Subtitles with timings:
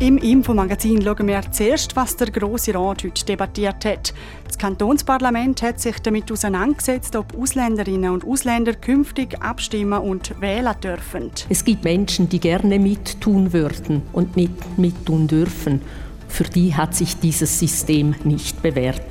[0.00, 4.14] Im Infomagazin schauen wir zuerst, was der Grosse Rat heute debattiert hat.
[4.46, 11.30] Das Kantonsparlament hat sich damit auseinandergesetzt, ob Ausländerinnen und Ausländer künftig abstimmen und wählen dürfen.
[11.50, 15.82] Es gibt Menschen, die gerne mittun würden und nicht mittun dürfen.
[16.28, 19.04] Für die hat sich dieses System nicht bewährt.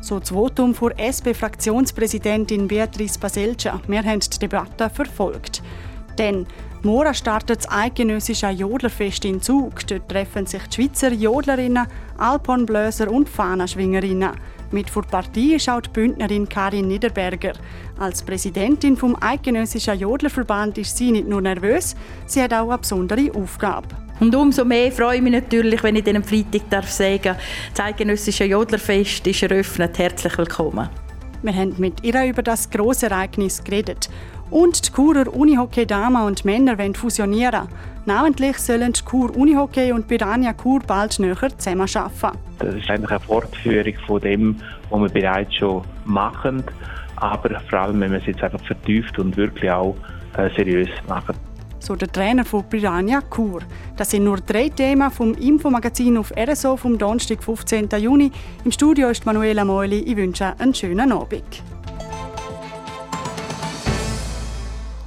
[0.00, 3.80] So das Votum von SP-Fraktionspräsidentin Beatrice Baselca.
[3.88, 5.64] Wir haben die Debatte verfolgt.
[6.16, 6.46] Denn
[6.82, 9.84] Mora startet das eidgenössische Jodlerfest in Zug.
[9.88, 11.88] Dort treffen sich die Schweizer Jodlerinnen,
[12.18, 14.30] Alphornblöser und Fahnaschwingerinnen.
[14.70, 17.54] Mit vor Partie ist auch die Bündnerin Karin Niederberger.
[17.98, 21.96] Als Präsidentin vom Eidgenössischen Jodlerverband ist sie nicht nur nervös,
[22.26, 23.88] sie hat auch eine besondere Aufgabe.
[24.20, 27.36] Und umso mehr freue ich mich natürlich, wenn ich den Freitag darf sagen
[27.74, 29.98] das Eidgenössische Jodlerfest ist eröffnet.
[29.98, 30.88] Herzlich willkommen.
[31.42, 34.10] Wir haben mit ihr über das große Ereignis geredet.
[34.50, 37.68] Und die Churer Unihockey Damen und Männer wollen fusionieren.
[38.06, 42.38] Namentlich sollen die Chur Unihockey und Piranha Chur bald näher zusammenarbeiten.
[42.58, 44.56] Das ist eigentlich eine Fortführung von dem,
[44.90, 46.64] was wir bereits schon machen.
[47.16, 49.94] Aber vor allem, wenn wir es jetzt einfach vertieft und wirklich auch
[50.36, 51.34] äh, seriös machen.
[51.80, 53.62] So der Trainer von Piranha Chur.
[53.96, 57.88] Das sind nur drei Themen vom Infomagazin auf RSO vom Donnerstag, 15.
[57.98, 58.30] Juni.
[58.64, 60.00] Im Studio ist Manuela Meuli.
[60.00, 61.62] Ich wünsche einen schönen Abend.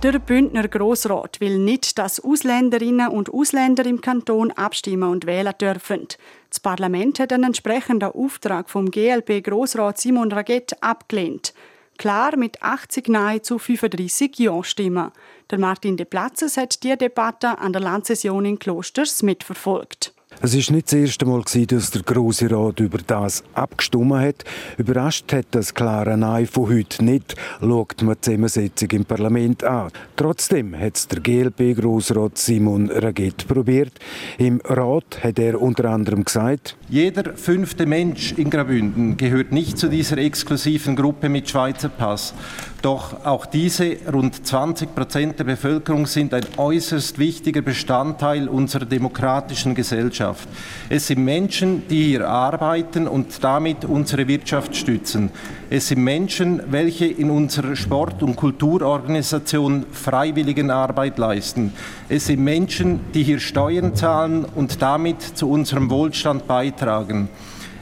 [0.04, 6.08] Der Bündner Grossrat will nicht, dass Ausländerinnen und Ausländer im Kanton abstimmen und wählen dürfen.
[6.50, 11.54] Das Parlament hat einen entsprechenden Auftrag vom GLP Grossrat Simon Raget abgelehnt.
[12.02, 15.12] Klar mit 80 Nein zu 35 Ja-Stimmen.
[15.52, 20.12] Der Martin de Platzes hat die Debatte an der Landsession in Klosters mitverfolgt.
[20.42, 24.44] Es ist nicht das erste Mal, dass der Grosse Rat über das abgestimmt hat.
[24.80, 29.92] Überrascht hat das klare Nein von heute nicht, schaut man die Zusammensetzung im Parlament an.
[30.16, 33.94] Trotzdem hat es der GLP-Grossrat Simon Raget probiert.
[34.40, 39.88] Im Rat hat er unter anderem gesagt, jeder fünfte Mensch in Graubünden gehört nicht zu
[39.88, 42.34] dieser exklusiven Gruppe mit Schweizer Pass.
[42.81, 49.74] Doch auch diese rund 20 Prozent der Bevölkerung sind ein äußerst wichtiger Bestandteil unserer demokratischen
[49.74, 50.50] Gesellschaft.
[50.90, 55.30] Es sind Menschen, die hier arbeiten und damit unsere Wirtschaft stützen.
[55.69, 61.72] Es sind Menschen, welche in unserer Sport- und Kulturorganisation Freiwilligenarbeit leisten.
[62.09, 66.81] Es sind Menschen, die hier Steuern zahlen und damit zu unserem Wohlstand beitragen.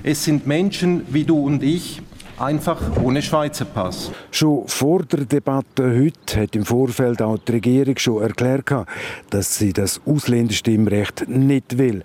[0.04, 2.02] Es sind Menschen wie du und ich,
[2.38, 4.12] einfach ohne Schweizer Pass.
[4.32, 8.72] Schon vor der Debatte heute hat im Vorfeld auch die Regierung schon erklärt,
[9.30, 12.02] dass sie das Ausländerstimmrecht nicht will.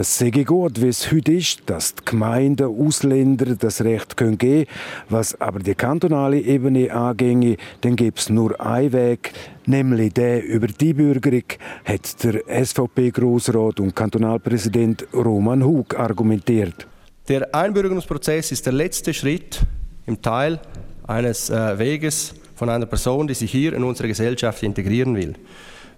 [0.00, 4.66] Es sei gut, wie es heute ist, dass die Gemeinden Ausländer das Recht geben können.
[5.08, 9.32] Was aber die kantonale Ebene anginge, dann gibt es nur einen Weg,
[9.66, 11.42] nämlich der über die Bürgerung,
[11.84, 16.86] hat der SVP-Grossrat und Kantonalpräsident Roman Hug argumentiert.
[17.26, 19.62] Der Einbürgerungsprozess ist der letzte Schritt
[20.06, 20.60] im Teil
[21.08, 25.34] eines äh, Weges von einer Person, die sich hier in unsere Gesellschaft integrieren will.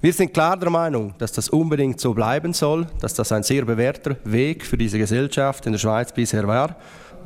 [0.03, 3.67] Wir sind klar der Meinung, dass das unbedingt so bleiben soll, dass das ein sehr
[3.67, 6.77] bewährter Weg für diese Gesellschaft in der Schweiz bisher war.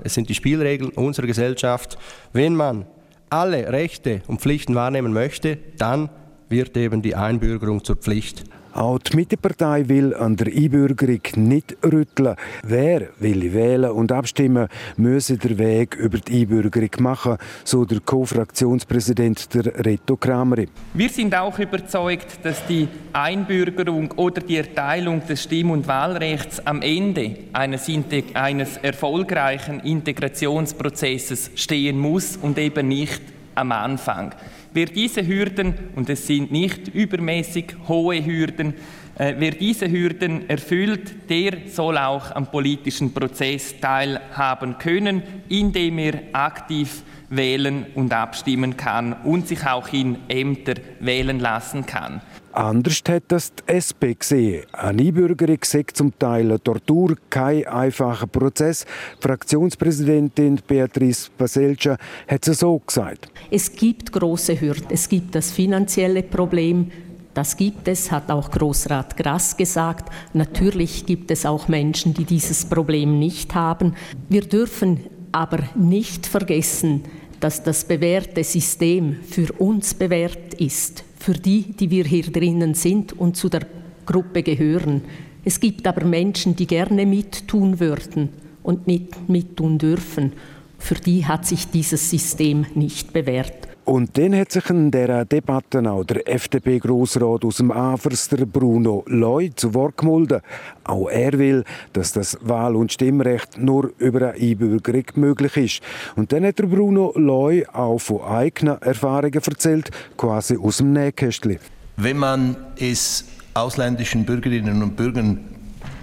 [0.03, 1.97] Es sind die Spielregeln unserer Gesellschaft.
[2.33, 2.85] Wenn man
[3.31, 6.11] alle Rechte und Pflichten wahrnehmen möchte, dann
[6.49, 8.43] wird eben die Einbürgerung zur Pflicht.
[8.75, 12.35] Auch die Mittepartei will an der Einbürgerung nicht rütteln.
[12.65, 19.55] Wer will wählen und abstimmen, müsse der Weg über die Einbürgerung machen, so der Co-Fraktionspräsident
[19.55, 20.69] der Reto Krameri.
[20.93, 26.83] Wir sind auch überzeugt, dass die Einbürgerung oder die Erteilung des Stimm- und Wahlrechts am
[26.83, 27.89] Ende eines,
[28.35, 33.23] eines erfolgreichen Integrationsprozesses stehen muss und eben nicht
[33.55, 34.35] am Anfang.
[34.75, 38.75] Wer diese Hürden, und es sind nicht übermäßig hohe Hürden,
[39.17, 46.15] äh, wer diese Hürden erfüllt, der soll auch am politischen Prozess teilhaben können, indem er
[46.33, 52.21] aktiv wählen und abstimmen kann und sich auch in Ämter wählen lassen kann.
[52.55, 54.63] Anders hat das die SP gesehen.
[54.71, 58.87] Eine Einbürgerung sei zum Teil eine Tortur, kein einfacher Prozess.
[59.19, 61.97] Die Fraktionspräsidentin Beatrice Baselca
[62.29, 63.29] hat es so gesagt.
[63.51, 64.87] Es gibt große Hürden.
[64.91, 66.93] Es gibt das finanzielle Problem.
[67.35, 70.13] Das gibt es, hat auch Großrat Grass gesagt.
[70.33, 73.97] Natürlich gibt es auch Menschen, die dieses Problem nicht haben.
[74.29, 75.01] Wir dürfen
[75.33, 77.03] aber nicht vergessen,
[77.41, 83.15] dass das bewährte System für uns bewährt ist für die, die wir hier drinnen sind
[83.15, 83.63] und zu der
[84.05, 85.01] Gruppe gehören.
[85.43, 88.29] Es gibt aber Menschen, die gerne mittun würden
[88.63, 90.35] und nicht mittun dürfen.
[90.79, 93.64] Für die hat sich dieses System nicht bewährt.
[93.85, 99.05] Und dann hat sich in dieser Debatte auch der FDP-Grossrat aus dem Afers, der Bruno
[99.07, 100.43] Leu, zu Wort gemeldet.
[100.85, 105.83] Auch er will, dass das Wahl- und Stimmrecht nur über eine Einbürgerung möglich ist.
[106.17, 111.59] Und dann hat der Bruno Leu auch von eigenen Erfahrungen erzählt, quasi aus dem Nähkästchen.
[111.99, 115.41] Wenn man es ausländischen Bürgerinnen und Bürgern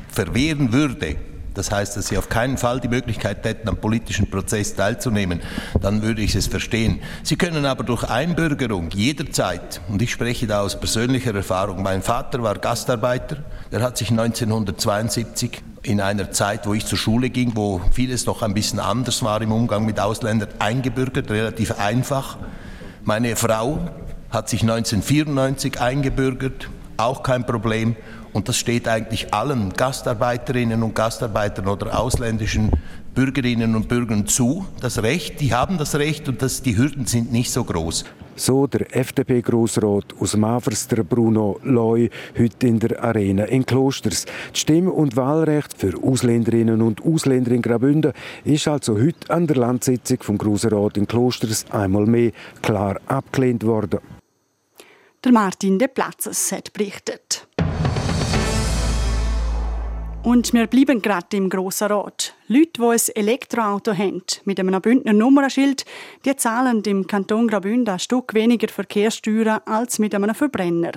[0.10, 1.16] verwehren würde,
[1.53, 5.42] das heißt, dass sie auf keinen Fall die Möglichkeit hätten, am politischen Prozess teilzunehmen,
[5.81, 7.01] dann würde ich es verstehen.
[7.24, 12.42] Sie können aber durch Einbürgerung jederzeit, und ich spreche da aus persönlicher Erfahrung, mein Vater
[12.44, 17.81] war Gastarbeiter, der hat sich 1972 in einer Zeit, wo ich zur Schule ging, wo
[17.92, 22.38] vieles noch ein bisschen anders war im Umgang mit Ausländern, eingebürgert, relativ einfach.
[23.03, 23.80] Meine Frau
[24.30, 27.95] hat sich 1994 eingebürgert, auch kein Problem.
[28.33, 32.72] Und das steht eigentlich allen Gastarbeiterinnen und Gastarbeitern oder ausländischen
[33.13, 35.42] Bürgerinnen und Bürgern zu, das Recht.
[35.42, 38.06] Die haben das Recht und das, die Hürden sind nicht so groß.
[38.38, 44.25] So der FDP-Grossrat aus Mavers, der Bruno Loi, heute in der Arena in Klosters.
[44.25, 48.13] Das Stimm- und Wahlrecht für Ausländerinnen und Ausländer in Graubünden
[48.45, 52.31] ist also heute an der Landsitzung vom Grossrat in Klosters einmal mehr
[52.62, 54.00] klar abgelehnt worden.
[55.24, 57.48] Der Martin de Platzes hat berichtet.
[60.23, 62.35] Und wir bleiben gerade im Grossen Rat.
[62.47, 65.83] Leute, die ein Elektroauto haben, mit einem Bündner Nummernschild,
[66.23, 70.91] die zahlen im Kanton Graubünden ein Stück weniger Verkehrssteuern als mit einem Verbrenner.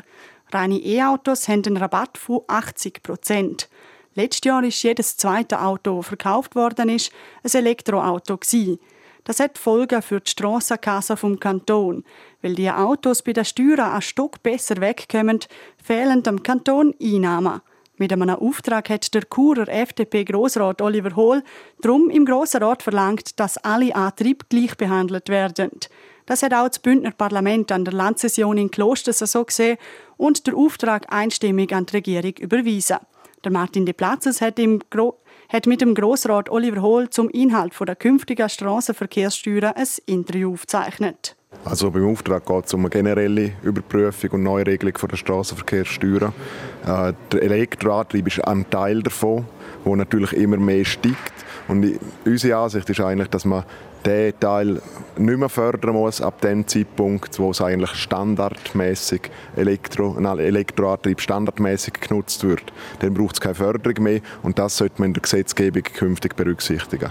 [0.53, 3.71] Reine E-Autos haben einen Rabatt von 80 Prozent.
[4.15, 7.11] Letztes Jahr ist jedes zweite Auto, das verkauft worden ist,
[7.43, 8.39] ein Elektroauto
[9.25, 12.05] Das hat Folgen für die Strassenkasse vom Kanton.
[12.43, 15.41] Weil die Autos bei den Steuern ein Stück besser wegkommen,
[15.83, 17.63] fehlen dem Kanton Einnahmen.
[17.97, 21.45] Mit einem Auftrag hat der Churer FDP-Grossrat Oliver Hohl
[21.81, 25.71] drum im Grossen Rat verlangt, dass alle Antriebe gleich behandelt werden.
[26.27, 29.79] Das hat auch das Bündner Parlament an der Landsession in Klosters so gesehen
[30.17, 32.97] und der Auftrag einstimmig an die Regierung überwiesen.
[33.45, 34.59] Der Martin de Platzes hat,
[35.49, 41.37] hat mit dem Grossrat Oliver Hohl zum Inhalt der künftigen Strassenverkehrssteuer ein Interview aufgezeichnet.
[41.65, 46.33] Also beim Auftrag geht es um eine generelle Überprüfung und Neuregelung der Straßenverkehrssteuern.
[46.87, 49.47] Äh, der Elektroantrieb ist ein Teil davon,
[49.85, 51.33] der natürlich immer mehr steigt.
[51.69, 53.65] Und unsere Ansicht ist eigentlich, dass man
[54.05, 54.83] diesen Teil
[55.17, 62.45] nicht mehr fördern muss ab dem Zeitpunkt, wo es eigentlich standardmäßig Elektro, Elektroantrieb standardmäßig genutzt
[62.45, 62.73] wird.
[63.01, 67.11] Dann braucht es keine Förderung mehr und das sollte man in der Gesetzgebung künftig berücksichtigen.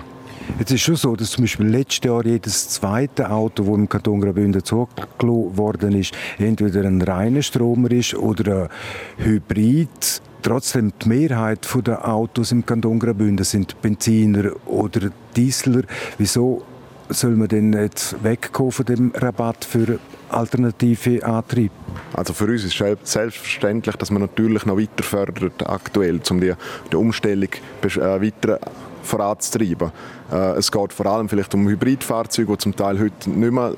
[0.60, 4.22] Es ist schon so, dass zum Beispiel letztes Jahr jedes zweite Auto, das im Kanton
[4.22, 8.70] Graubünden zugelassen worden ist, entweder ein reiner Stromer ist oder
[9.18, 10.22] ein Hybrid.
[10.42, 15.84] Trotzdem die Mehrheit der Autos im Kanton Graubünden sind Benziner oder Dieseler.
[16.18, 16.64] Wieso
[17.10, 20.00] soll man denn jetzt wegkommen von dem Rabatt für
[20.30, 21.72] alternative Antrieb?
[22.14, 26.54] Also für uns ist selbstverständlich, dass man natürlich noch weiter fördert aktuell, um die,
[26.92, 27.50] die Umstellung
[27.84, 28.60] äh, weiter
[29.04, 29.92] voranzutreiben.
[30.32, 33.74] Äh, es geht vor allem vielleicht um Hybridfahrzeuge, die zum Teil heute nicht mehr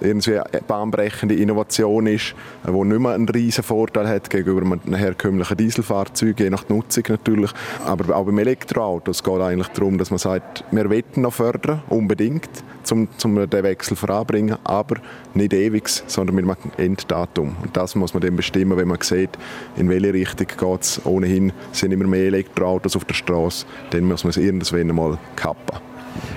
[0.00, 2.34] irgendwie eine bahnbrechende Innovation ist,
[2.66, 7.50] die nicht mehr einen riesen Vorteil hat gegenüber einem herkömmlichen Dieselfahrzeug, je nach Nutzung natürlich.
[7.84, 11.82] Aber auch beim Elektroauto es geht eigentlich darum, dass man sagt, wir wollen noch fördern,
[11.88, 12.48] unbedingt,
[12.90, 14.96] um, um den Wechsel voranzubringen, aber
[15.34, 17.56] nicht ewig, sondern mit einem Enddatum.
[17.62, 19.30] Und das muss man dann bestimmen, wenn man sieht,
[19.76, 21.04] in welche Richtung geht es.
[21.04, 25.89] Ohnehin sind immer mehr Elektroautos auf der Straße, dann muss man es irgendwann mal kappen.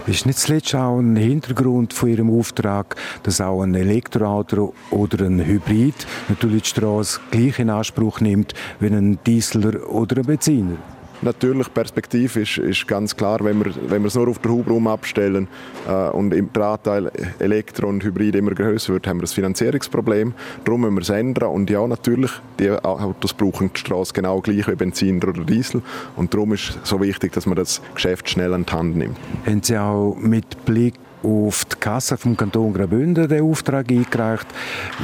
[0.06, 5.46] Ist nicht zuletzt auch ein Hintergrund von Ihrem Auftrag, dass auch ein Elektroauto oder ein
[5.46, 10.78] Hybrid natürlich die Straße gleich in Anspruch nimmt wie ein Dieseler oder ein Benziner?
[11.24, 15.48] Natürlich, perspektivisch ist ganz klar, wenn wir, wenn wir es nur auf den Hubraum abstellen
[15.88, 20.34] äh, und der Anteil Elektro und Hybrid immer größer wird, haben wir ein Finanzierungsproblem.
[20.66, 21.50] Darum müssen wir es ändern.
[21.50, 25.82] Und ja, natürlich, die Autos brauchen die Straße genau gleich wie Benziner oder Diesel.
[26.18, 29.18] Und darum ist es so wichtig, dass man das Geschäft schnell an die Hand nimmt.
[29.46, 34.48] Haben Sie auch mit Blick auf die Kasse vom Kanton Graubünden den Auftrag eingereicht,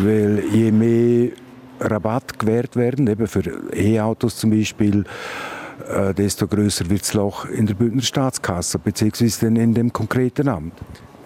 [0.03, 1.29] weil je mehr
[1.79, 5.05] Rabatt gewährt werden, eben für E-Autos zum Beispiel,
[6.17, 10.73] desto größer wird das Loch in der Bündner Staatskasse, beziehungsweise in dem konkreten Amt.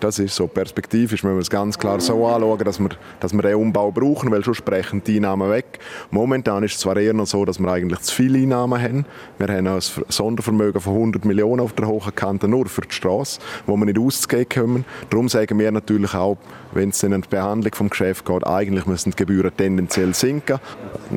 [0.03, 0.47] Das ist so.
[0.47, 2.89] Perspektivisch müssen wir es ganz klar so anschauen, dass wir,
[3.21, 5.79] dass wir den Umbau brauchen, weil schon sprechen die Einnahmen weg.
[6.11, 9.05] Momentan ist es zwar eher noch so, dass wir eigentlich zu viele Einnahmen haben.
[9.37, 13.39] Wir haben ein Sondervermögen von 100 Millionen auf der hohen Kante nur für die Straße,
[13.65, 14.85] wo wir nicht auszugehen können.
[15.09, 16.35] Darum sagen wir natürlich auch,
[16.73, 20.59] wenn es in eine Behandlung vom Geschäft geht, eigentlich müssen die Gebühren tendenziell sinken.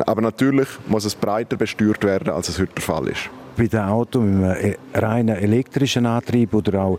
[0.07, 3.80] Aber natürlich muss es breiter besteuert werden, als es heute der Fall ist bei den
[3.80, 6.98] Autos mit einem e- reinen elektrischen Antrieb oder auch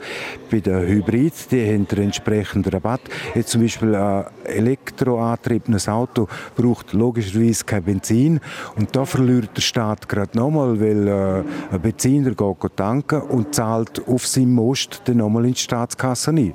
[0.49, 3.01] bei den Hybrids, die haben einen entsprechenden Rabatt.
[3.35, 8.39] Jetzt zum Beispiel ein elektroantriebenes Auto braucht logischerweise kein Benzin
[8.75, 14.07] und da verliert der Staat gerade nochmal, weil äh, ein Benziner geht tanken und zahlt
[14.07, 16.53] auf seinem Most dann nochmal in die Staatskasse ein.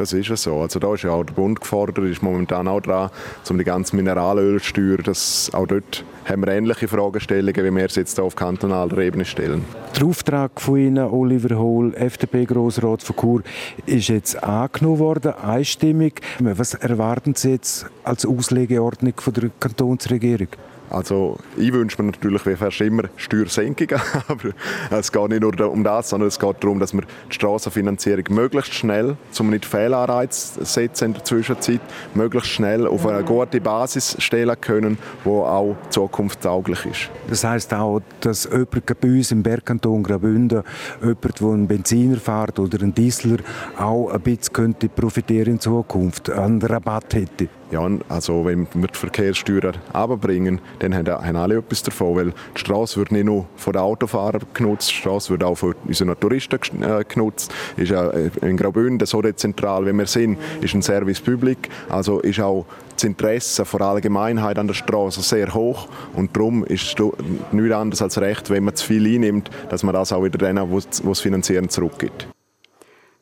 [0.00, 0.62] Das ist ja so.
[0.62, 3.10] Also da ist ja auch der Bund gefordert, ist momentan auch dran,
[3.50, 8.18] um die ganze Mineralölsteuer, das, auch dort haben wir ähnliche Fragestellungen, wie wir es jetzt
[8.18, 9.62] auf kantonaler Ebene stellen.
[9.94, 13.42] Der Auftrag von Ihnen, Oliver Hohl, FDP-Grossrat von Chur,
[13.84, 16.22] ist jetzt angenommen worden, einstimmig.
[16.38, 20.48] Was erwarten Sie jetzt als Auslegeordnung von der Kantonsregierung?
[20.90, 24.50] Also ich wünsche mir natürlich wie fast immer Steuersenkungen, aber
[24.90, 28.74] es geht nicht nur um das, sondern es geht darum, dass wir die Strassenfinanzierung möglichst
[28.74, 31.80] schnell, um nicht Fehlanreiz setzen in der Zwischenzeit,
[32.14, 37.10] möglichst schnell auf eine gute Basis stellen können, die auch zukunftstauglich ist.
[37.28, 40.62] Das heißt auch, dass jemand bei uns im Bergkanton Graubünden,
[41.00, 43.38] jemand, der einen Benziner fährt oder einen Dieseler,
[43.78, 47.48] auch ein bisschen könnte profitieren in Zukunft, einen Rabatt hätte.
[47.70, 52.98] Ja, also wenn wir die Verkehrssteuer abbringen, dann haben alle etwas davon, weil die Straße
[52.98, 57.04] wird nicht nur von den Autofahrern genutzt, die Straße wird auch von unseren Touristen äh,
[57.06, 57.52] genutzt.
[57.76, 62.18] Ist ja äh, in Graubünden so dezentral, wie wir sind, ist ein Service Public, also
[62.18, 66.96] ist auch das Interesse der Allgemeinheit an der Straße sehr hoch und darum ist
[67.52, 70.68] nichts anderes als recht, wenn man zu viel einnimmt, dass man das auch wieder denen,
[70.68, 72.26] die es finanzieren, zurückgibt.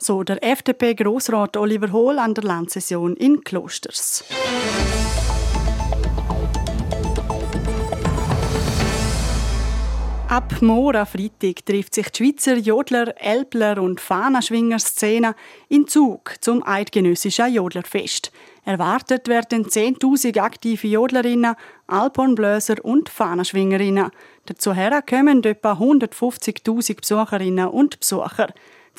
[0.00, 4.25] So der FDP-Grossrat Oliver Hohl an der Landsession in Klosters.
[10.28, 15.35] Ab morgen Freitag trifft sich die Schweizer Jodler, Elbler und Fahnaschwinger-Szene
[15.69, 18.31] in Zug zum eidgenössischen Jodlerfest.
[18.64, 21.57] Erwartet werden 10.000 aktive Jodlerinnen,
[21.88, 24.11] Alphornblöser und Fahnaschwingerinnen.
[24.47, 24.75] Dazu
[25.09, 28.49] kommen etwa 150.000 Besucherinnen und Besucher.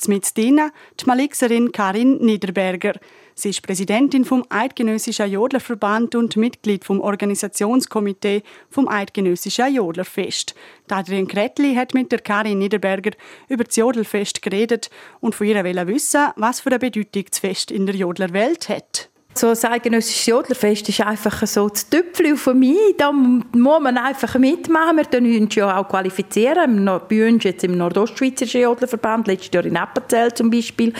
[0.08, 2.94] Mit denen die Malixerin Karin Niederberger.
[3.34, 10.54] Sie ist Präsidentin vom Eidgenössischen Jodlerverband und Mitglied vom Organisationskomitee vom Eidgenössischen Jodlerfest.
[10.90, 13.12] Adrian Kretli hat mit der Karin Niederberger
[13.48, 14.90] über das Jodlerfest geredet
[15.20, 19.09] und von ihr wissen, was für eine Bedeutung das Fest in der Jodlerwelt hat.
[19.32, 22.76] So ein eidgenössisches Jodlerfest ist einfach so das Tüpfel für mich.
[22.98, 24.96] Da muss man einfach mitmachen.
[24.96, 26.84] Wir können uns ja auch qualifizieren.
[27.08, 30.92] Bei uns jetzt im Nordostschweizerischen Jodlerverband, letztes Jahr in Appenzell zum Beispiel.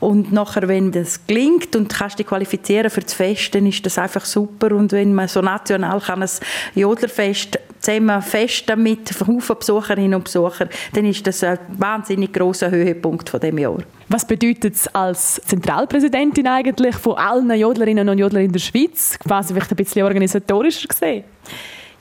[0.00, 3.98] Und nachher, wenn das gelingt und kannst dich qualifizieren für das Fest, dann ist das
[3.98, 4.74] einfach super.
[4.74, 6.30] Und wenn man so national kann ein
[6.74, 13.28] Jodlerfest zusammen fest mit Haufen Besucherinnen und Besuchern, dann ist das ein wahnsinnig großer Höhepunkt
[13.30, 13.78] von dem Jahr.
[14.08, 19.54] Was bedeutet es als Zentralpräsidentin eigentlich von allen Jodlerinnen und Jodlern in der Schweiz, quasi
[19.54, 21.24] vielleicht ein bisschen organisatorischer gesehen?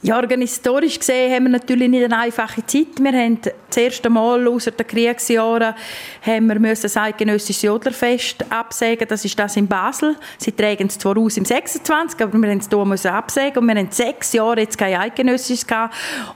[0.02, 3.00] Ja, organisatorisch gesehen haben wir natürlich nicht eine einfache Zeit.
[3.00, 5.74] Wir haben das erste Mal aus den Kriegsjahren
[6.22, 9.08] haben wir das eidgenössische Jodlerfest absägen.
[9.08, 10.16] Das ist das in Basel.
[10.38, 13.76] Sie tragen es zwar aus im 26, aber wir haben es hier absägen und wir
[13.76, 15.66] haben sechs Jahre jetzt kein eidgenössisches.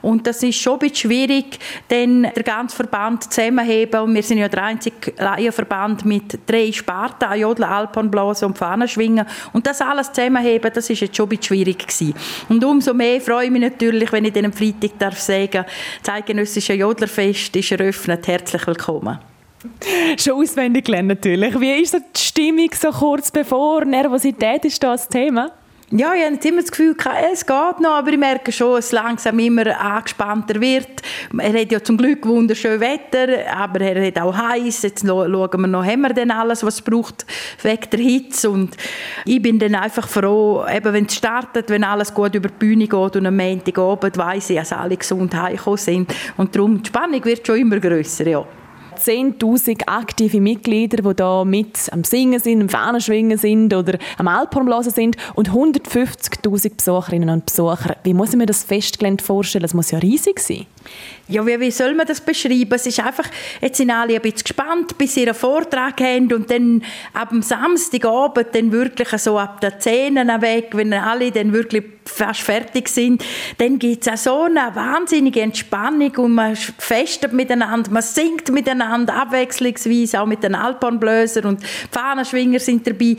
[0.02, 4.40] Und das ist schon ein bisschen schwierig, denn der ganze Verband zusammenheben und wir sind
[4.40, 10.72] ja der einzige Laienverband mit drei Sparten, Jodler, Alpenblasen und Fahnenschwingen und das alles zusammenheben,
[10.74, 12.14] das ist jetzt schon ein bisschen schwierig gewesen.
[12.48, 15.66] Und umso mehr freue ich mich natürlich, wenn ich am Freitag darf sagen
[16.04, 18.28] das eidgenössische Jodlerfest ist eröffnet.
[18.28, 19.20] Herzlich willkommen.
[20.18, 21.60] Schon auswendig gelernt natürlich.
[21.60, 23.84] Wie ist die Stimmung so kurz bevor?
[23.84, 25.52] Nervosität ist das Thema?
[25.92, 26.96] Ja, ich habe jetzt immer das Gefühl,
[27.34, 31.02] es geht noch, aber ich merke schon, dass es langsam immer angespannter wird.
[31.36, 34.84] Er hat ja zum Glück wunderschön Wetter, aber er hat auch heiß.
[34.84, 37.26] Jetzt schauen wir noch, haben wir denn alles, was es braucht,
[37.64, 38.52] wegen der Hitze.
[38.52, 38.78] Und
[39.26, 42.88] ich bin dann einfach froh, eben wenn es startet, wenn alles gut über die Bühne
[42.88, 46.14] geht und am Montagabend weiss ich, dass alle gesund heimgekommen sind.
[46.38, 48.46] Und darum, die Spannung wird schon immer grösser, ja.
[49.00, 54.92] 10.000 aktive Mitglieder, die da mit am Singen sind, am Fahnenschwingen sind oder am Alphornblasen
[54.92, 57.98] sind und 150.000 Besucherinnen und Besucher.
[58.04, 59.64] Wie muss ich mir das Festgelände vorstellen?
[59.64, 60.66] Das muss ja riesig sein.
[61.28, 62.74] Ja, wie, wie soll man das beschreiben?
[62.74, 63.28] Es ist einfach,
[63.62, 67.42] jetzt sind alle ein bisschen gespannt, bis sie ihren Vortrag haben und dann ab dem
[67.42, 73.24] Samstagabend dann wirklich so ab der Zähne weg, wenn alle dann wirklich fast fertig sind,
[73.58, 79.16] dann gibt es auch so eine wahnsinnige Entspannung und man festet miteinander, man singt miteinander,
[79.16, 83.18] abwechslungsweise, auch mit den Alphornbläsern und Fahnenschwinger sind dabei.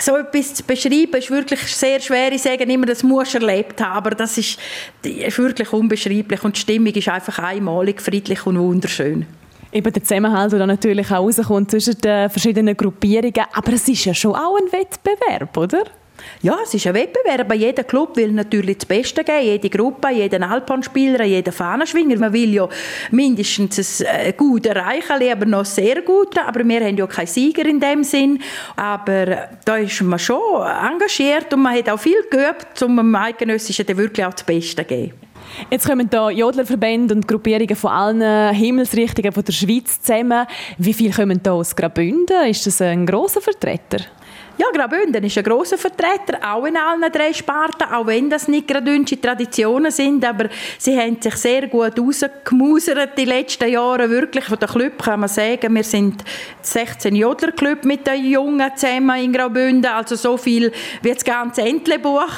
[0.00, 2.32] So etwas zu beschreiben, ist wirklich sehr schwer.
[2.32, 4.58] Ich sage immer, das muss erlebt haben, aber das ist,
[5.02, 9.26] ist wirklich unbeschreiblich und die Stimmung ist einfach einmalig, friedlich und wunderschön.
[9.70, 13.44] Eben der Zusammenhalt, der natürlich auch rauskommt zwischen den verschiedenen Gruppierungen.
[13.52, 15.84] Aber es ist ja schon auch ein Wettbewerb, oder?
[16.42, 17.52] Ja, es ist ein Wettbewerb.
[17.54, 19.44] Jeder Club will natürlich das Beste geben.
[19.44, 22.18] Jede Gruppe, jeder Alpenspieler, jeder Fahnenschwinger.
[22.18, 22.68] Man will ja
[23.10, 26.38] mindestens ein äh, gut erreichen, aber noch sehr gut.
[26.38, 28.40] Aber wir haben ja keinen Sieger in dem Sinn.
[28.76, 33.86] Aber da ist man schon engagiert und man hat auch viel geübt, um dem Eidgenössischen
[33.96, 35.12] wirklich auch das Beste zu geben.
[35.70, 40.46] Jetzt kommen da Jodlerverbände und Gruppierungen von allen Himmelsrichtungen von der Schweiz zusammen.
[40.76, 42.46] Wie viel kommen da aus Graubünden?
[42.46, 44.04] Ist das ein großer Vertreter?
[44.60, 48.66] Ja, Graubünden ist ein großer Vertreter, auch in allen drei Sparten, auch wenn das nicht
[48.66, 50.48] gradünsche Traditionen sind, aber
[50.78, 55.28] sie haben sich sehr gut rausgemusert die letzten Jahre, wirklich von den Club kann man
[55.28, 56.24] sagen, wir sind
[56.62, 60.72] 16 Jodler-Club mit den Jungen zusammen in Graubünden, also so viel
[61.02, 62.32] wie das ganze Entlebuch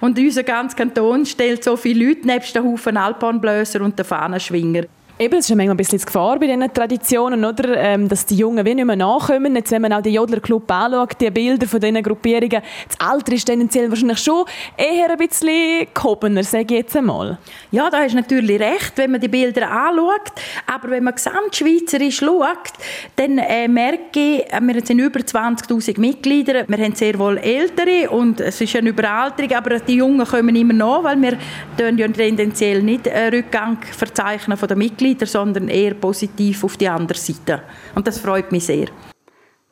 [0.00, 4.84] und unser ganzer Kanton stellt so viele Leute nebst den Haufen Alpanblöser und den Fahnenschwinger.
[5.18, 7.74] Eben, es ist manchmal ein bisschen die Gefahr bei diesen Traditionen, oder?
[7.78, 9.56] Ähm, dass die Jungen wie nicht mehr nachkommen.
[9.56, 13.46] Jetzt, wenn man auch die Jodler-Club anschaut, die Bilder von diesen Gruppierungen, das Alter ist
[13.46, 14.44] tendenziell wahrscheinlich schon
[14.76, 17.38] eher ein bisschen gehobener, sage ich jetzt einmal.
[17.70, 20.32] Ja, da hast du natürlich recht, wenn man die Bilder anschaut.
[20.66, 22.74] Aber wenn man gesamtschweizerisch schaut,
[23.16, 28.10] dann äh, merke ich, äh, wir sind über 20'000 Mitglieder, wir haben sehr wohl Ältere
[28.10, 31.38] und es ist eine Überalterung, aber die Jungen kommen immer nach, weil wir
[31.78, 36.88] ja tendenziell nicht einen Rückgang verzeichnen von den Mitgliedern Mitglieder, sondern eher positiv auf die
[36.88, 37.62] andere Seite.
[37.94, 38.88] Und das freut mich sehr.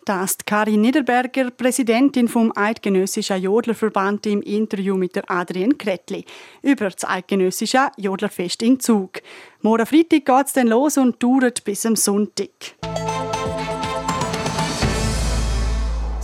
[0.05, 6.27] Das ist Karin Niederberger, Präsidentin vom Eidgenössischen Jodlerverband im Interview mit der Adrienne Kretli
[6.61, 9.23] über das Eidgenössische Jodlerfest in Zug.
[9.63, 12.75] Morgen Freitag geht es dann los und dauert bis am Sonntag.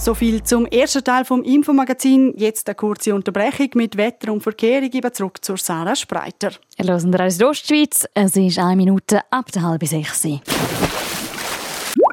[0.01, 2.33] So viel zum ersten Teil vom Infomagazin.
[2.35, 4.83] Jetzt eine kurze Unterbrechung mit Wetter und Verkehr.
[4.83, 6.53] Ich gebe zurück zur Sarah Spreiter.
[6.79, 8.07] Wir hören aus der Ostschweiz.
[8.15, 10.27] Es ist eine Minute ab der halben sechs.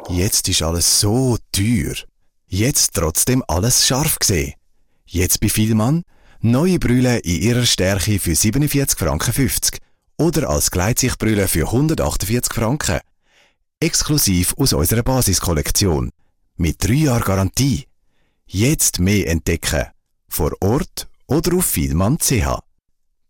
[0.10, 1.96] Jetzt ist alles so teuer.
[2.48, 4.56] Jetzt trotzdem alles scharf gesehen.
[5.06, 6.03] Jetzt bei Vielmann
[6.41, 9.79] neue Brille in ihrer Stärke für 47 Franken 50
[10.17, 13.00] oder als Gleitsichtbrille für 148 Franken.
[13.80, 16.12] Exklusiv aus unserer Basiskollektion
[16.58, 17.86] mit drei Jahren Garantie.
[18.46, 19.88] Jetzt mehr entdecken.
[20.28, 22.60] Vor Ort oder auf vielmann.ch.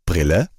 [0.06, 0.50] Brille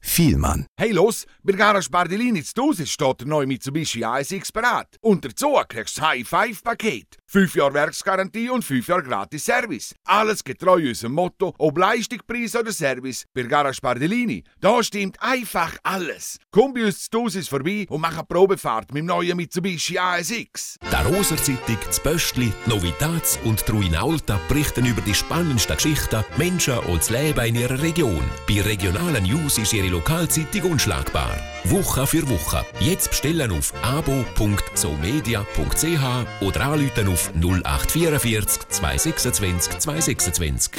[0.00, 0.66] Vielmann.
[0.78, 4.96] Hey los, bei Garage Bardellini zu Hause steht der neue Mitsubishi ASX bereit.
[5.00, 7.18] Und dazu kriegst du das High-Five-Paket.
[7.32, 9.94] 5 Jahre Werksgarantie und 5 Jahre gratis Service.
[10.04, 13.24] Alles getreu unserem Motto, ob Leistung, Preis oder Service.
[13.32, 16.40] Bei Garage Bardellini, da stimmt einfach alles.
[16.50, 20.76] Komm bei uns zu Hause vorbei und mach eine Probefahrt mit dem neuen Mitsubishi ASX.
[20.90, 26.80] Der Roser Zeitung, das Böstli, Novitats und Truina Alta berichten über die spannendsten Geschichten, Menschen
[26.80, 28.28] und das Leben in ihrer Region.
[28.48, 31.38] Bei regionalen News ist ihre Lokalzeitung unschlagbar.
[31.62, 32.66] Woche für Woche.
[32.80, 40.72] Jetzt bestellen auf abo.somedia.ch oder anrufen auf 0844 226 226.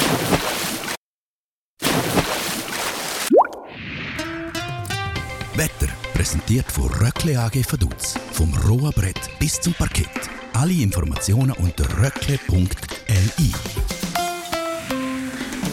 [5.56, 8.16] Wetter präsentiert von Röckle AG Vaduz.
[8.32, 10.30] Vom rohen Brett bis zum Parkett.
[10.54, 13.52] Alle Informationen unter röckle.li.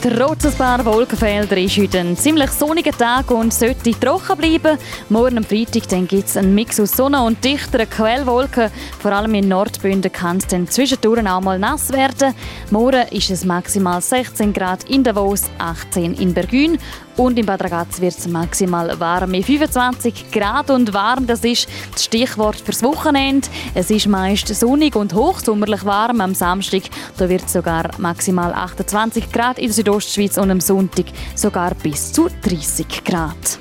[0.01, 4.79] Trotz ein paar Wolkenfelder ist heute ein ziemlich sonniger Tag und sollte trocken bleiben.
[5.09, 8.71] Morgen am Freitag gibt es einen Mix aus Sonne und dichteren Quellwolken.
[9.01, 12.33] Vor allem in Nordbünden kann es dann zwischendurch auch mal nass werden.
[12.71, 16.79] Morgen ist es maximal 16 Grad in Davos, 18 in Bergün
[17.19, 19.33] und in Bad Ragaz wird es maximal warm.
[19.33, 23.49] Mit 25 Grad und warm, das ist das Stichwort fürs Wochenende.
[23.75, 26.21] Es ist meist sonnig und hochsommerlich warm.
[26.21, 26.83] Am Samstag
[27.17, 32.13] da wird es sogar maximal 28 Grad in der Südostschweiz und am Sonntag sogar bis
[32.13, 33.59] zu 30 Grad.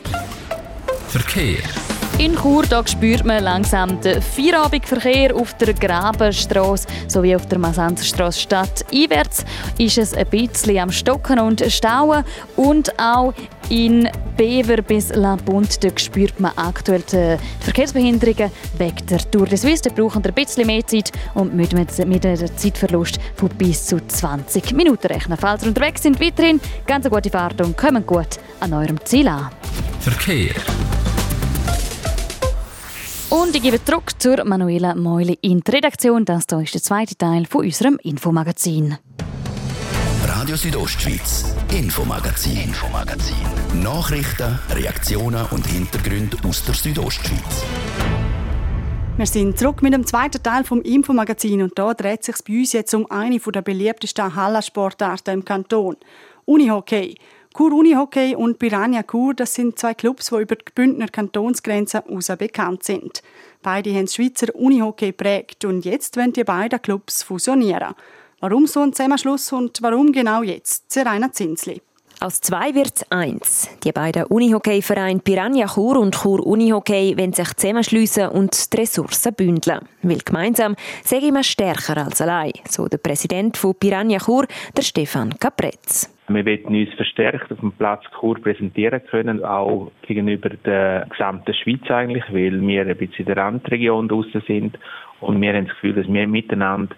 [1.10, 1.87] Verkehr.
[2.20, 8.40] In Chur da spürt man langsam den Feierabendverkehr auf der Grabenstrasse sowie auf der Masanzerstrasse
[8.40, 8.84] Stadt.
[8.92, 9.46] Einwärts
[9.78, 12.24] ist es ein bisschen am Stocken und Stauen
[12.56, 13.36] und auch
[13.70, 18.50] in Bever bis La Punt spürt man aktuell die Verkehrsbehinderungen
[18.80, 19.84] wegen der Tour de Suisse.
[19.84, 24.74] Da brauchen ein bisschen mehr Zeit und mit, mit einem Zeitverlust von bis zu 20
[24.74, 25.38] Minuten rechnen.
[25.38, 29.28] Falls ihr unterwegs sind, weiterhin ganz eine gute Fahrt und kommen gut an eurem Ziel
[29.28, 29.50] an.
[30.00, 30.56] Verkehr.
[33.30, 36.24] Und ich gebe zurück zur Manuela Meuli in die Redaktion.
[36.24, 38.98] Das hier ist der zweite Teil von unserem Infomagazin.
[40.26, 43.36] Radio Südostschweiz, Infomagazin, Infomagazin.
[43.84, 47.66] Nachrichten, Reaktionen und Hintergründe aus der Südostschweiz.
[49.18, 52.72] Wir sind zurück mit dem zweiten Teil vom Infomagazin und da dreht sich bei uns
[52.72, 55.98] jetzt um eine der beliebtesten Hallensportarten im Kanton.
[56.46, 57.16] Unihockey.
[57.58, 62.28] Chur Unihockey und Piranha Chur, das sind zwei Clubs, die über die Bündner Kantonsgrenzen hinaus
[62.38, 63.24] bekannt sind.
[63.64, 67.96] Beide haben das Schweizer Unihockey geprägt und jetzt wollen die beiden Clubs fusionieren.
[68.42, 70.92] Warum so ein Zusammenschluss und warum genau jetzt?
[70.94, 71.82] Serena Zinsli.
[72.20, 73.68] Aus zwei wird eins.
[73.84, 79.80] Die beiden Unihockey-Vereine Piranha Chur und Chur Unihockey wollen sich zusammenschliessen und die Ressourcen bündeln.
[80.04, 85.40] Weil gemeinsam sage wir stärker als allein, so der Präsident von Piranha Chur, der Stefan
[85.40, 86.12] Capretz.
[86.30, 91.90] Wir wollen uns verstärkt auf dem Platz Chur präsentieren können, auch gegenüber der gesamten Schweiz
[91.90, 94.78] eigentlich, weil wir ein bisschen in der Randregion draussen sind
[95.22, 96.94] und wir haben das Gefühl, dass wir miteinander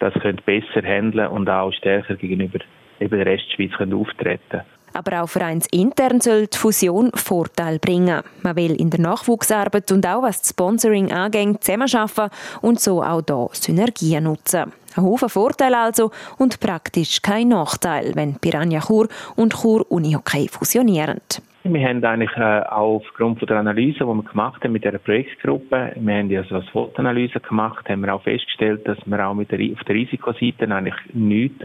[0.00, 0.14] das
[0.44, 2.58] besser handeln und auch stärker gegenüber
[2.98, 8.22] eben der Restschweiz auftreten aber auch vereinsintern soll die Fusion Vorteil bringen.
[8.42, 13.22] Man will in der Nachwuchsarbeit und auch was das Sponsoring angeht, zusammenarbeiten und so auch
[13.26, 14.72] hier Synergien nutzen.
[14.96, 21.20] Ein Haufen Vorteile also und praktisch kein Nachteil, wenn Piranha Chur und Chur Unihockey fusionieren.
[21.64, 26.14] Wir haben eigentlich äh, aufgrund der Analyse, die wir gemacht haben mit dieser Projektgruppe, wir
[26.14, 29.60] haben ja so eine SWOT-Analyse gemacht, haben wir auch festgestellt, dass wir auch mit der,
[29.72, 31.64] auf der Risikoseite eigentlich nichts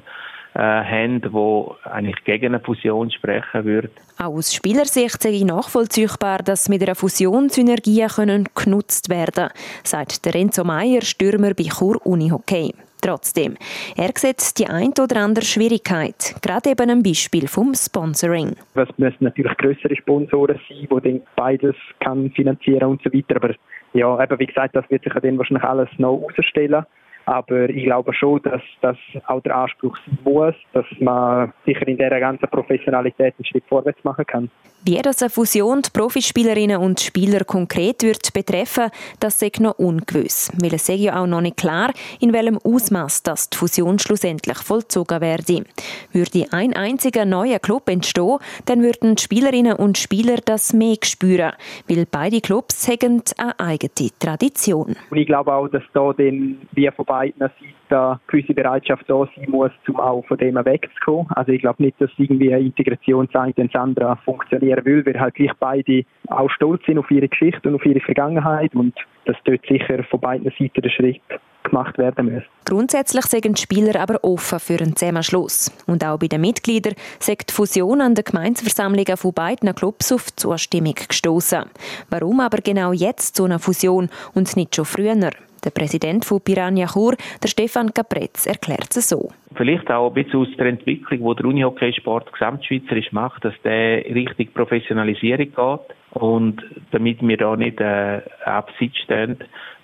[0.57, 3.91] äh, haben, wo eigentlich gegen eine Fusion sprechen würde.
[4.17, 9.49] Auch aus Spielersicht sei nachvollziehbar, dass mit einer Fusion Synergien können genutzt werden
[9.83, 12.73] sagt der Renzo Meyer, Stürmer bei Chur Unihockey.
[13.01, 13.55] Trotzdem,
[13.95, 18.55] er sieht die ein oder andere Schwierigkeit, gerade eben ein Beispiel vom Sponsoring.
[18.73, 23.35] Es müssen natürlich größere Sponsoren sein, die dann beides kann finanzieren und so weiter.
[23.35, 23.53] Aber
[23.93, 26.83] ja, eben wie gesagt, das wird sich dann wahrscheinlich alles noch herausstellen.
[27.27, 28.95] Aber ich glaube schon, dass das
[29.27, 34.01] auch der Anspruch sein muss, dass man sicher in dieser ganzen Professionalität einen Schritt vorwärts
[34.05, 34.49] machen kann.
[34.85, 40.49] Wie das eine Fusion die Profispielerinnen und Spieler konkret wird betreffen, das ist noch ungewiss.
[40.61, 44.59] Weil es sei ja auch noch nicht klar, in welchem Ausmaß das die Fusion schlussendlich
[44.59, 45.65] vollzogen werde.
[46.13, 48.37] Würde ein einziger neuer Club entstehen,
[48.67, 51.51] dann würden die Spielerinnen und Spieler das mehr spüren,
[51.89, 54.95] weil beide Clubs haben eine eigene Tradition.
[55.09, 59.49] Und ich glaube auch, dass da dann wie von beiden Seiten gewisse Bereitschaft da sein
[59.49, 61.27] muss, um auch von dem wegzukommen.
[61.31, 65.19] Also ich glaube nicht, dass irgendwie eine Integration sagt, wenn das andere funktionieren will, weil
[65.19, 68.93] halt gleich beide auch stolz sind auf ihre Geschichte und auf ihre Vergangenheit und
[69.25, 71.21] dass dort sicher von beiden Seiten der Schritt
[71.63, 72.43] gemacht werden muss.
[72.65, 75.71] Grundsätzlich sind die Spieler aber offen für einen Zusammenschluss.
[75.85, 80.33] Und auch bei den Mitgliedern sagt die Fusion an den Gemeinsversammlungen von beiden Clubs auf
[80.35, 81.65] Zustimmung gestoßen.
[82.09, 85.31] Warum aber genau jetzt so eine Fusion und nicht schon früher?
[85.63, 89.29] Der Präsident von Piranha Chur, der Stefan Capretz, erklärt es so.
[89.55, 94.47] Vielleicht auch ein bisschen aus der Entwicklung, die der Unihockeysport gesamtschweizerisch macht, dass der Richtung
[94.53, 95.95] Professionalisierung geht.
[96.11, 99.37] Und damit wir da nicht äh, abseits stehen,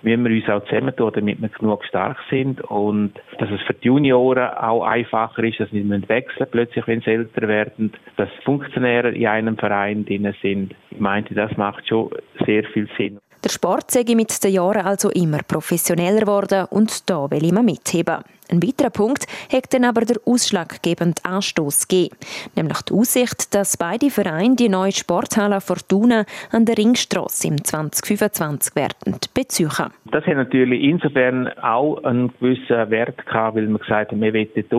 [0.03, 3.87] müssen wir uns auch zusammentun, damit wir genug stark sind und dass es für die
[3.87, 9.11] Junioren auch einfacher ist, dass sie nicht wechseln plötzlich, wenn sie älter werden, dass Funktionäre
[9.11, 10.75] in einem Verein drin sind.
[10.91, 12.09] Ich meinte, das macht schon
[12.45, 13.19] sehr viel Sinn.
[13.43, 17.61] Der Sport sei mit den Jahren also immer professioneller geworden und da will ich mal
[17.61, 18.23] mitheben.
[18.49, 22.15] Ein weiterer Punkt hat dann aber der ausschlaggebende Anstoß gegeben,
[22.55, 28.75] nämlich die Aussicht, dass beide Vereine die neue Sporthalle Fortuna an der Ringstrasse im 2025
[28.77, 29.69] werden beziehen.
[30.11, 34.47] Das hat natürlich insofern auch einen gewissen Wert gehabt, weil man gesagt hat, wir wollen
[34.55, 34.69] die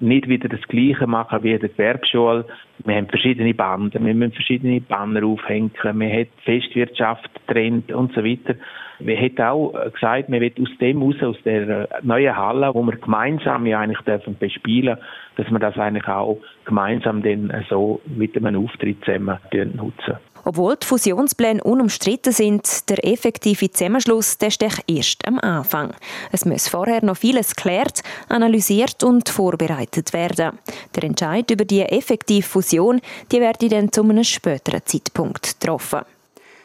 [0.00, 2.46] nicht wieder das Gleiche machen wie in der Gewerbeschule.
[2.84, 8.24] Wir haben verschiedene Banden, wir müssen verschiedene Banner aufhängen, wir haben Festwirtschaft Trend und so
[8.24, 8.54] weiter.
[8.98, 12.96] Wir haben auch gesagt, wir wollen aus dem raus, aus der neuen Halle, wo wir
[12.96, 14.98] gemeinsam ja eigentlich dürfen bespielen,
[15.36, 19.38] dass wir das eigentlich auch gemeinsam dann so mit einem Auftritt zusammen
[19.74, 20.16] nutzen.
[20.44, 25.92] Obwohl die Fusionspläne unumstritten sind, der effektive Zusammenschluss steht erst am Anfang.
[26.32, 30.58] Es muss vorher noch vieles geklärt, analysiert und vorbereitet werden.
[30.94, 33.00] Der Entscheid über die effektive Fusion
[33.32, 36.00] die werde dann zu einem späteren Zeitpunkt getroffen.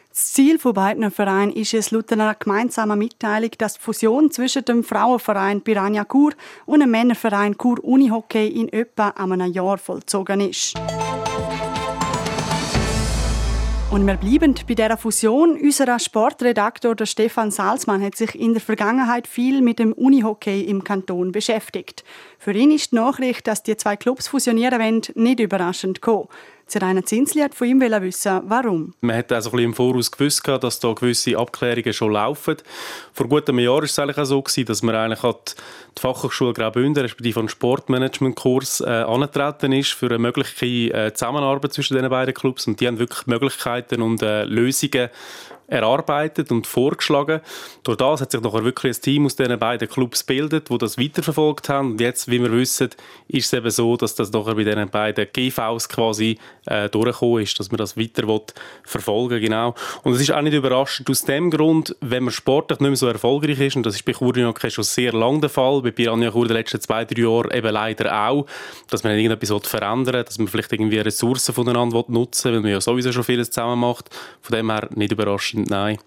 [0.10, 4.64] Das Ziel von beiden Vereinen ist es laut einer gemeinsamen Mitteilung, dass die Fusion zwischen
[4.64, 6.32] dem Frauenverein Piranha Kur
[6.66, 10.76] und dem Männerverein Kur Unihockey in etwa einem Jahr vollzogen ist.
[13.96, 15.58] Und wir bleiben bei dieser Fusion.
[15.58, 20.84] Unser Sportredaktor der Stefan Salzmann hat sich in der Vergangenheit viel mit dem Unihockey im
[20.84, 22.04] Kanton beschäftigt.
[22.38, 26.28] Für ihn ist die Nachricht, dass die zwei Clubs fusionieren wollen, nicht überraschend gekommen.
[26.68, 28.94] Sirena Zinsli hat von ihm wissen, warum.
[29.02, 32.58] Man hat also im Voraus gewusst, dass da gewisse Abklärungen schon laufen.
[33.14, 35.56] Vor gut einem Jahr war es eigentlich auch so, dass man eigentlich hat
[35.96, 41.98] die Fachhochschule Graubünden, respektive einen Sportmanagementkurs äh, angetreten ist für eine mögliche äh, Zusammenarbeit zwischen
[41.98, 42.66] den beiden Clubs.
[42.66, 45.10] Und die haben wirklich Möglichkeiten und äh, Lösungen
[45.68, 47.42] erarbeitet und vorgeschlagen.
[47.84, 50.98] Durch das hat sich nachher wirklich ein Team aus diesen beiden Clubs gebildet, die das
[50.98, 51.92] weiterverfolgt haben.
[51.92, 52.90] Und jetzt, wie wir wissen,
[53.28, 57.60] ist es eben so, dass das nachher bei diesen beiden GVs quasi äh, durchgekommen ist,
[57.60, 58.26] dass man das weiter
[58.84, 59.76] verfolgen genau.
[60.04, 63.08] Und es ist auch nicht überraschend aus dem Grund, wenn man sportlich nicht mehr so
[63.08, 64.34] erfolgreich ist, und das ist bei Chur
[64.68, 67.72] schon sehr lange der Fall, bei Piranha Chur in den letzten zwei, drei Jahren eben
[67.72, 68.46] leider auch,
[68.90, 72.72] dass man irgendetwas verändern will, dass man vielleicht irgendwie Ressourcen voneinander nutzen will, weil man
[72.72, 74.10] ja sowieso schon vieles zusammen macht.
[74.42, 75.98] Von dem her nicht überraschend, nein.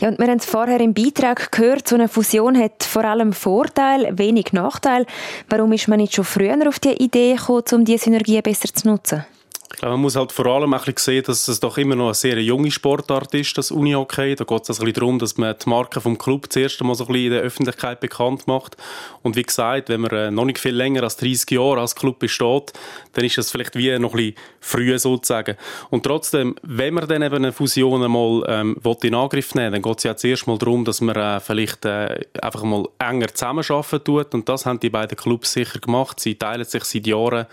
[0.00, 3.32] Ja, und wir haben es vorher im Beitrag gehört, so eine Fusion hat vor allem
[3.32, 5.06] Vorteil, wenig Nachteil.
[5.48, 8.88] Warum ist man nicht schon früher auf die Idee gekommen, um diese Synergien besser zu
[8.88, 9.24] nutzen?
[9.72, 12.14] Ich glaube, man muss halt vor allem ein sehen, dass es doch immer noch eine
[12.14, 14.36] sehr junge Sportart ist, das Unihockey.
[14.36, 17.04] Da geht es also ein darum, dass man die Marke vom Club zuerst einmal so
[17.04, 18.76] ein bisschen in der Öffentlichkeit bekannt macht.
[19.22, 22.20] Und wie gesagt, wenn man äh, noch nicht viel länger als 30 Jahre als Club
[22.20, 22.72] besteht,
[23.14, 25.56] dann ist das vielleicht wie noch ein bisschen früh sozusagen.
[25.90, 29.98] Und trotzdem, wenn man dann eben eine Fusion einmal ähm, in Angriff nehmen dann geht
[29.98, 34.32] es ja zuerst mal darum, dass man äh, vielleicht äh, einfach mal enger zusammenarbeiten tut.
[34.32, 36.20] Und das haben die beiden Clubs sicher gemacht.
[36.20, 37.46] Sie teilen sich seit Jahren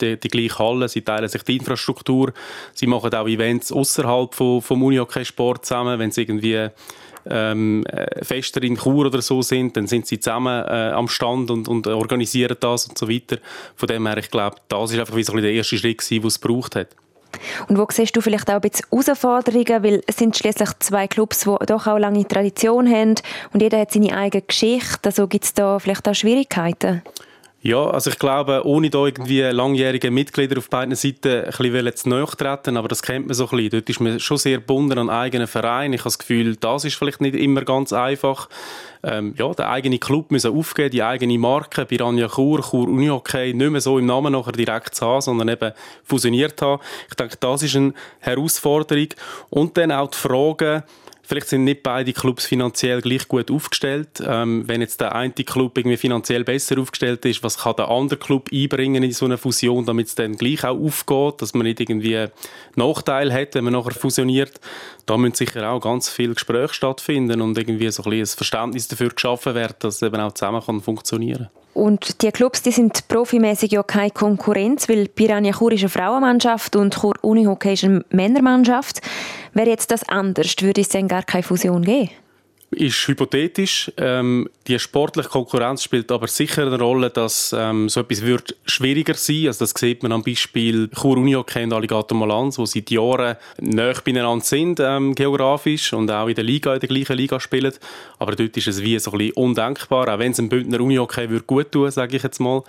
[0.00, 2.32] die, die gleiche Halle, sie teilen sich die Infrastruktur.
[2.74, 6.68] Sie machen auch Events außerhalb vom, vom Unihockey-Sport zusammen, wenn es irgendwie
[7.28, 11.50] ähm, äh, Fester in Chur oder so sind, dann sind sie zusammen äh, am Stand
[11.50, 13.38] und, und organisieren das und so weiter.
[13.76, 16.26] Von dem her, ich glaube, das ist einfach wie so ein der erste Schritt den
[16.26, 16.88] es gebraucht hat.
[17.68, 21.40] Und wo siehst du vielleicht auch ein bisschen Herausforderungen, weil es sind schließlich zwei Clubs,
[21.40, 23.14] die doch auch lange Tradition haben
[23.52, 24.98] und jeder hat seine eigene Geschichte.
[25.04, 27.02] Also gibt es da vielleicht auch Schwierigkeiten?
[27.62, 32.08] Ja, also ich glaube, ohne da irgendwie langjährige Mitglieder auf beiden Seiten ein bisschen zu
[32.08, 33.70] nahe treten, aber das kennt man so ein bisschen.
[33.70, 35.92] Dort ist man schon sehr gebunden an eigenen Verein.
[35.92, 38.48] Ich habe das Gefühl, das ist vielleicht nicht immer ganz einfach.
[39.02, 43.70] Ähm, ja, der eigene Club müssen aufgeben, die eigene Marke, Piranha Chur, Chur Unihockey, nicht
[43.70, 46.80] mehr so im Namen nachher direkt zu haben, sondern eben fusioniert haben.
[47.10, 49.08] Ich denke, das ist eine Herausforderung.
[49.50, 50.84] Und dann auch die Frage,
[51.30, 54.20] Vielleicht sind nicht beide Clubs finanziell gleich gut aufgestellt.
[54.26, 58.18] Ähm, wenn jetzt der eine Club irgendwie finanziell besser aufgestellt ist, was kann der andere
[58.18, 61.78] Club einbringen in so eine Fusion, damit es dann gleich auch aufgeht, dass man nicht
[61.78, 62.26] irgendwie
[62.74, 64.58] Nachteil hat, wenn man nachher fusioniert.
[65.06, 69.10] Da müssen sicher auch ganz viele Gespräche stattfinden und irgendwie so ein, ein Verständnis dafür
[69.10, 71.59] geschaffen werden, dass es eben auch zusammen kann funktionieren kann.
[71.72, 76.74] Und die Clubs, die sind profimäßig ja keine Konkurrenz, weil Piranha Chur ist eine Frauenmannschaft
[76.76, 79.00] und Chur Unihockey ist eine Männermannschaft.
[79.54, 82.10] Wäre jetzt das anders, würde es dann gar keine Fusion geben?
[82.70, 83.90] Ist hypothetisch.
[83.96, 89.14] Ähm, die sportliche Konkurrenz spielt aber sicher eine Rolle, dass ähm, so etwas wird schwieriger
[89.14, 89.48] sein.
[89.48, 93.96] Also das sieht man am Beispiel Chur Unihockey und Alligator Malanz, wo seit Jahren näher
[94.04, 97.72] beieinander sind ähm, geografisch und auch in der Liga, in der gleichen Liga spielen.
[98.20, 101.28] Aber dort ist es wie so ein bisschen undenkbar, auch wenn es ein Bündner Unihockey
[101.28, 102.62] würde gut tun, sage ich jetzt mal.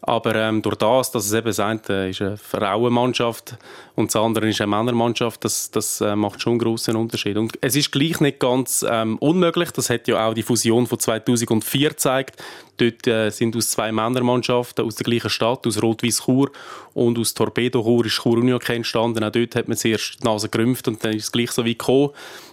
[0.00, 3.56] Aber ähm, durch das, dass es eben sagt, äh, ist eine Frauenmannschaft
[3.94, 7.36] und das andere ist eine Männermannschaft, das, das äh, macht schon einen grossen Unterschied.
[7.36, 10.98] Und es ist gleich nicht ganz ähm, unmöglich, das hat ja auch die Fusion von
[10.98, 12.42] 2004 gezeigt.
[12.76, 16.50] Dort äh, sind aus zwei Männermannschaften aus der gleichen Stadt, aus Rot-Weiß Chur
[16.94, 19.22] und aus Torpedo Chur ist Chur Unihockey entstanden.
[19.24, 21.78] Auch dort hat man zuerst die Nase gerümpft und dann ist es gleich so weit
[21.78, 22.10] gekommen.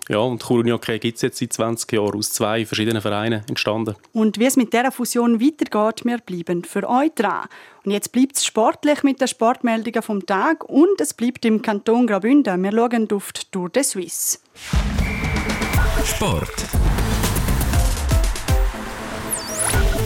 [0.10, 3.96] Ja, und Chur Unihockey gibt es jetzt seit 20 Jahren aus zwei verschiedenen Vereinen entstanden.
[4.12, 7.48] Und wie es mit dieser Fusion weitergeht, wir bleiben für euch dran.
[7.86, 12.08] Und jetzt bleibt es sportlich mit den Sportmeldungen vom Tag und es bleibt im Kanton
[12.08, 12.62] Graubünden.
[12.64, 14.40] Wir schauen auf die Tour de Suisse.
[16.06, 16.66] Sport.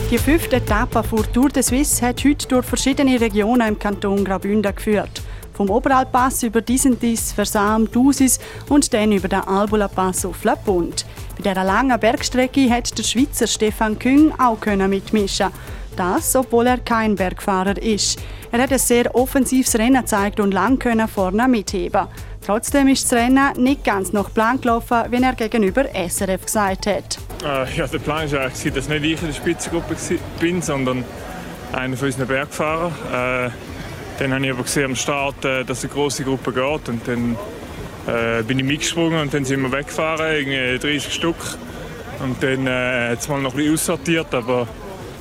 [0.10, 4.76] Die fünfte Etappe vor Tour de Suisse hat heute durch verschiedene Regionen im Kanton Graubünden
[4.76, 5.22] geführt.
[5.54, 11.06] Vom Oberalpass über Disentis, Versam, Dusis und dann über den Albula-Pass auf La Punt.
[11.38, 15.52] Bei dieser langen Bergstrecke hat der Schweizer Stefan Küng auch mitmischen
[15.96, 18.20] das, obwohl er kein Bergfahrer ist.
[18.52, 22.08] Er hat ein sehr offensives Rennen gezeigt und lang können vorne mitheben.
[22.46, 27.18] Trotzdem ist das Rennen nicht ganz nach Plan gelaufen, wie er gegenüber SRF gesagt hat.
[27.42, 29.96] Äh, ja, der Plan war eigentlich, dass nicht ich in der Spitzengruppe
[30.40, 31.06] bin, sondern
[31.72, 32.92] einer von unseren Bergfahrern.
[32.92, 33.50] Äh,
[34.20, 37.38] dann habe ich aber gesehen am Start, äh, dass eine große Gruppe geht und dann
[38.08, 41.38] äh, bin ich mitgesprungen und dann sind wir weggefahren, irgendwie 30 Stück.
[42.22, 44.68] Und dann äh, hat es mal noch ein bisschen aussortiert, aber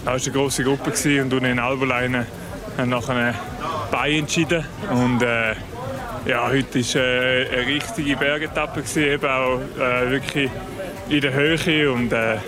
[0.04, 2.26] da war eine große Gruppe und in Alberleine
[2.76, 3.34] haben nachher
[3.92, 4.64] Bein entschieden.
[4.90, 5.54] Und äh,
[6.26, 10.50] ja, heute war äh, eine richtige Bergetappe, gewesen, eben auch äh, wirklich
[11.08, 11.92] in der Höhe.
[11.92, 12.38] Und äh,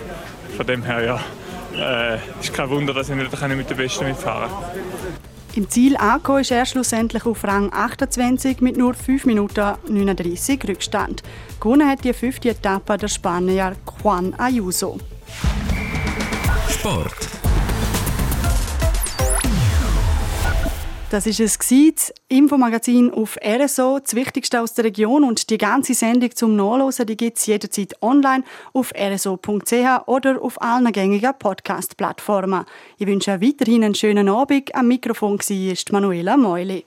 [0.55, 1.03] von dem her
[1.75, 4.95] ja, äh, ist kein Wunder, dass ich nicht mit den Besten mitfahren kann.
[5.55, 11.23] Im Ziel angekommen ist er schlussendlich auf Rang 28 mit nur 5 Minuten 39 Rückstand.
[11.61, 14.99] Gewonnen hat die fünfte Etappe der Spanier Juan Ayuso.
[16.69, 17.34] Sport.
[21.11, 25.93] Das ist es das Infomagazin auf RSO, das Wichtigste aus der Region und die ganze
[25.93, 32.65] Sendung zum Nachlesen, die gibt es jederzeit online auf rso.ch oder auf allen gängigen Podcast-Plattformen.
[32.97, 34.73] Ich wünsche weiterhin einen schönen Abend.
[34.73, 36.83] Am Mikrofon war Manuela Meuli.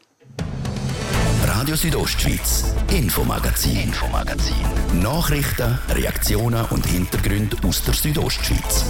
[1.45, 4.57] Radio Südostschweiz, Infomagazin, Infomagazin.
[5.01, 8.85] Nachrichten, Reaktionen und Hintergründe aus der Südostschweiz.